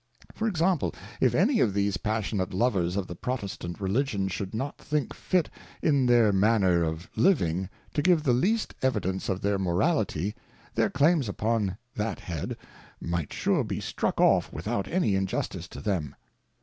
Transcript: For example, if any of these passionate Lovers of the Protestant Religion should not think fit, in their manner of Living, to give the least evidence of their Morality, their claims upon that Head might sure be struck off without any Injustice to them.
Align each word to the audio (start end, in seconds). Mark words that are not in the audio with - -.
For 0.33 0.47
example, 0.47 0.95
if 1.19 1.35
any 1.35 1.59
of 1.59 1.75
these 1.75 1.97
passionate 1.97 2.55
Lovers 2.55 2.95
of 2.95 3.05
the 3.05 3.13
Protestant 3.13 3.79
Religion 3.79 4.29
should 4.29 4.51
not 4.55 4.79
think 4.79 5.13
fit, 5.13 5.47
in 5.79 6.07
their 6.07 6.33
manner 6.33 6.81
of 6.83 7.07
Living, 7.15 7.69
to 7.93 8.01
give 8.01 8.23
the 8.23 8.33
least 8.33 8.73
evidence 8.81 9.29
of 9.29 9.41
their 9.43 9.59
Morality, 9.59 10.33
their 10.73 10.89
claims 10.89 11.29
upon 11.29 11.77
that 11.95 12.19
Head 12.21 12.57
might 12.99 13.31
sure 13.31 13.63
be 13.63 13.79
struck 13.79 14.19
off 14.19 14.51
without 14.51 14.87
any 14.87 15.13
Injustice 15.13 15.67
to 15.67 15.79
them. 15.79 16.15